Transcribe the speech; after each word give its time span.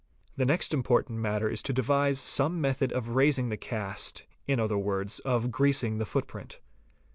The 0.35 0.45
next 0.45 0.73
important 0.73 1.19
matter 1.19 1.47
is 1.47 1.61
to 1.61 1.73
devise 1.73 2.19
some 2.19 2.59
method 2.59 2.91
of 2.91 3.09
raising 3.09 3.49
the 3.49 3.55
cast, 3.55 4.25
in 4.47 4.59
other 4.59 4.75
words, 4.79 5.19
of 5.19 5.51
greasing 5.51 5.99
the 5.99 6.07
footprint. 6.07 6.59